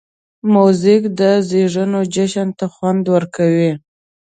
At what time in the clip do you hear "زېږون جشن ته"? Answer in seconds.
1.49-2.65